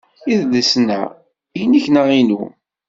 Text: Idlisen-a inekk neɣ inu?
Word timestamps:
Idlisen-a 0.33 1.01
inekk 1.61 1.85
neɣ 1.89 2.07
inu? 2.19 2.43